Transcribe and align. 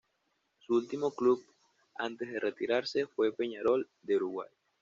Su 0.65 0.73
último 0.77 1.11
club 1.11 1.45
antes 1.93 2.27
de 2.31 2.39
retirarse 2.39 3.05
fue 3.05 3.31
Peñarol 3.33 3.87
de 4.01 4.15
Uruguay. 4.15 4.49